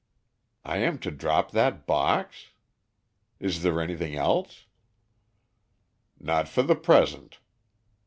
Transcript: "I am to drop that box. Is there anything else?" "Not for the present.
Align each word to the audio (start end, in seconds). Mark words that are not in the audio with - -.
"I 0.65 0.77
am 0.77 0.97
to 1.01 1.11
drop 1.11 1.51
that 1.51 1.85
box. 1.85 2.53
Is 3.39 3.61
there 3.61 3.79
anything 3.79 4.15
else?" 4.15 4.65
"Not 6.19 6.47
for 6.49 6.63
the 6.63 6.75
present. 6.75 7.37